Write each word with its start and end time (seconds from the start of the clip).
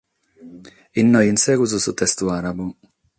Inoghe 1.01 1.29
in 1.33 1.39
segus 1.43 1.75
su 1.83 1.93
testu 1.99 2.25
àrabu. 2.37 2.65